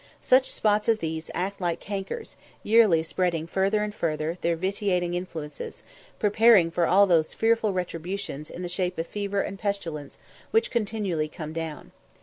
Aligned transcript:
Such 0.19 0.51
spots 0.51 0.89
as 0.89 0.97
these 0.97 1.29
act 1.35 1.61
like 1.61 1.79
cankers, 1.79 2.35
yearly 2.63 3.03
spreading 3.03 3.45
further 3.45 3.83
and 3.83 3.93
further 3.93 4.39
their 4.41 4.55
vitiating 4.55 5.13
influences, 5.13 5.83
preparing 6.17 6.71
for 6.71 6.87
all 6.87 7.05
those 7.05 7.35
fearful 7.35 7.71
retributions 7.71 8.49
in 8.49 8.63
the 8.63 8.67
shape 8.67 8.97
of 8.97 9.05
fever 9.05 9.41
and 9.41 9.59
pestilence 9.59 10.17
which 10.49 10.71
continually 10.71 11.27
come 11.27 11.53
down. 11.53 11.91